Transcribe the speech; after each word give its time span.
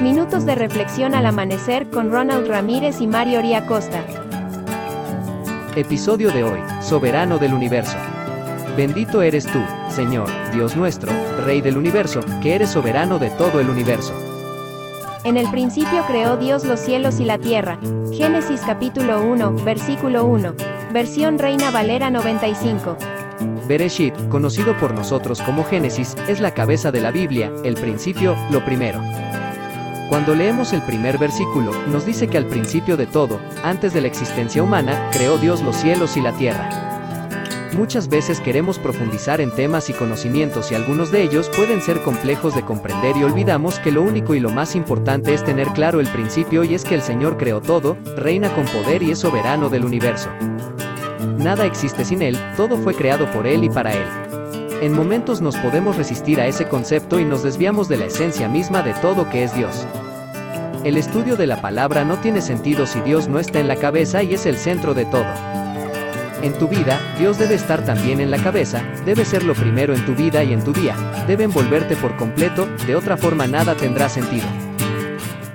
Minutos 0.00 0.44
de 0.44 0.54
reflexión 0.54 1.14
al 1.14 1.26
amanecer 1.26 1.88
con 1.90 2.10
Ronald 2.10 2.48
Ramírez 2.48 3.00
y 3.00 3.06
Mario 3.06 3.40
Ría 3.40 3.66
Costa. 3.66 4.04
Episodio 5.76 6.30
de 6.30 6.44
hoy, 6.44 6.60
Soberano 6.80 7.38
del 7.38 7.54
Universo. 7.54 7.96
Bendito 8.76 9.22
eres 9.22 9.46
tú, 9.46 9.60
Señor, 9.88 10.28
Dios 10.52 10.76
nuestro, 10.76 11.12
Rey 11.44 11.60
del 11.60 11.76
Universo, 11.76 12.20
que 12.42 12.54
eres 12.54 12.70
soberano 12.70 13.18
de 13.18 13.30
todo 13.30 13.60
el 13.60 13.70
universo. 13.70 14.12
En 15.24 15.36
el 15.36 15.48
principio 15.50 16.04
creó 16.08 16.36
Dios 16.36 16.64
los 16.64 16.80
cielos 16.80 17.20
y 17.20 17.24
la 17.24 17.38
tierra. 17.38 17.78
Génesis 18.12 18.60
capítulo 18.66 19.22
1, 19.22 19.52
versículo 19.64 20.24
1. 20.24 20.54
Versión 20.92 21.38
Reina 21.38 21.70
Valera 21.70 22.10
95. 22.10 22.96
Bereshit, 23.66 24.14
conocido 24.28 24.76
por 24.78 24.94
nosotros 24.94 25.40
como 25.42 25.64
Génesis, 25.64 26.16
es 26.28 26.40
la 26.40 26.52
cabeza 26.52 26.90
de 26.90 27.00
la 27.00 27.10
Biblia, 27.10 27.52
el 27.64 27.74
principio, 27.74 28.36
lo 28.50 28.64
primero. 28.64 29.00
Cuando 30.08 30.34
leemos 30.34 30.72
el 30.72 30.82
primer 30.82 31.16
versículo, 31.16 31.72
nos 31.88 32.04
dice 32.04 32.28
que 32.28 32.36
al 32.36 32.46
principio 32.46 32.96
de 32.96 33.06
todo, 33.06 33.40
antes 33.64 33.94
de 33.94 34.02
la 34.02 34.08
existencia 34.08 34.62
humana, 34.62 35.10
creó 35.12 35.38
Dios 35.38 35.62
los 35.62 35.76
cielos 35.76 36.16
y 36.16 36.20
la 36.20 36.32
tierra. 36.32 36.68
Muchas 37.74 38.08
veces 38.08 38.38
queremos 38.40 38.78
profundizar 38.78 39.40
en 39.40 39.50
temas 39.50 39.88
y 39.88 39.94
conocimientos 39.94 40.70
y 40.70 40.74
algunos 40.74 41.10
de 41.10 41.22
ellos 41.22 41.50
pueden 41.56 41.80
ser 41.80 42.02
complejos 42.02 42.54
de 42.54 42.62
comprender 42.62 43.16
y 43.16 43.24
olvidamos 43.24 43.78
que 43.78 43.90
lo 43.90 44.02
único 44.02 44.34
y 44.34 44.40
lo 44.40 44.50
más 44.50 44.76
importante 44.76 45.32
es 45.32 45.42
tener 45.42 45.68
claro 45.68 46.00
el 46.00 46.08
principio 46.08 46.64
y 46.64 46.74
es 46.74 46.84
que 46.84 46.94
el 46.94 47.02
Señor 47.02 47.38
creó 47.38 47.62
todo, 47.62 47.96
reina 48.16 48.54
con 48.54 48.66
poder 48.66 49.02
y 49.02 49.12
es 49.12 49.20
soberano 49.20 49.70
del 49.70 49.86
universo. 49.86 50.28
Nada 51.38 51.66
existe 51.66 52.04
sin 52.04 52.22
Él, 52.22 52.38
todo 52.56 52.76
fue 52.76 52.94
creado 52.94 53.30
por 53.32 53.46
Él 53.46 53.64
y 53.64 53.70
para 53.70 53.92
Él. 53.92 54.06
En 54.80 54.92
momentos 54.92 55.40
nos 55.40 55.56
podemos 55.56 55.96
resistir 55.96 56.40
a 56.40 56.46
ese 56.46 56.68
concepto 56.68 57.20
y 57.20 57.24
nos 57.24 57.42
desviamos 57.42 57.88
de 57.88 57.96
la 57.96 58.06
esencia 58.06 58.48
misma 58.48 58.82
de 58.82 58.94
todo 58.94 59.30
que 59.30 59.44
es 59.44 59.54
Dios. 59.54 59.86
El 60.84 60.96
estudio 60.96 61.36
de 61.36 61.46
la 61.46 61.60
palabra 61.60 62.04
no 62.04 62.16
tiene 62.16 62.40
sentido 62.40 62.86
si 62.86 63.00
Dios 63.02 63.28
no 63.28 63.38
está 63.38 63.60
en 63.60 63.68
la 63.68 63.76
cabeza 63.76 64.24
y 64.24 64.34
es 64.34 64.46
el 64.46 64.56
centro 64.56 64.94
de 64.94 65.04
todo. 65.04 65.26
En 66.42 66.54
tu 66.54 66.66
vida, 66.66 66.98
Dios 67.20 67.38
debe 67.38 67.54
estar 67.54 67.84
también 67.84 68.20
en 68.20 68.32
la 68.32 68.38
cabeza, 68.38 68.82
debe 69.06 69.24
ser 69.24 69.44
lo 69.44 69.54
primero 69.54 69.94
en 69.94 70.04
tu 70.04 70.16
vida 70.16 70.42
y 70.42 70.52
en 70.52 70.64
tu 70.64 70.72
día, 70.72 70.96
debe 71.28 71.44
envolverte 71.44 71.94
por 71.94 72.16
completo, 72.16 72.66
de 72.84 72.96
otra 72.96 73.16
forma 73.16 73.46
nada 73.46 73.76
tendrá 73.76 74.08
sentido. 74.08 74.48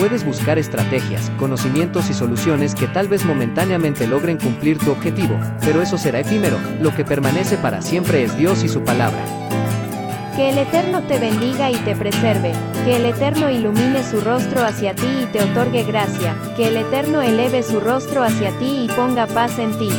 Puedes 0.00 0.24
buscar 0.24 0.58
estrategias, 0.58 1.30
conocimientos 1.38 2.08
y 2.08 2.14
soluciones 2.14 2.74
que 2.74 2.86
tal 2.86 3.06
vez 3.06 3.26
momentáneamente 3.26 4.06
logren 4.06 4.38
cumplir 4.38 4.78
tu 4.78 4.90
objetivo, 4.92 5.38
pero 5.60 5.82
eso 5.82 5.98
será 5.98 6.20
efímero, 6.20 6.58
lo 6.80 6.96
que 6.96 7.04
permanece 7.04 7.58
para 7.58 7.82
siempre 7.82 8.24
es 8.24 8.34
Dios 8.38 8.64
y 8.64 8.70
su 8.70 8.82
palabra. 8.82 9.22
Que 10.36 10.48
el 10.48 10.56
Eterno 10.56 11.02
te 11.02 11.18
bendiga 11.18 11.70
y 11.70 11.76
te 11.76 11.94
preserve, 11.94 12.52
que 12.86 12.96
el 12.96 13.04
Eterno 13.04 13.50
ilumine 13.50 14.02
su 14.02 14.22
rostro 14.22 14.64
hacia 14.64 14.94
ti 14.94 15.24
y 15.24 15.26
te 15.26 15.42
otorgue 15.42 15.82
gracia, 15.82 16.34
que 16.56 16.68
el 16.68 16.78
Eterno 16.78 17.20
eleve 17.20 17.62
su 17.62 17.78
rostro 17.78 18.22
hacia 18.22 18.58
ti 18.58 18.86
y 18.86 18.88
ponga 18.88 19.26
paz 19.26 19.58
en 19.58 19.78
ti. 19.78 19.90